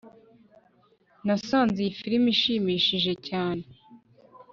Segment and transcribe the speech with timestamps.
[1.25, 3.63] nasanze iyi firime ishimishije cyane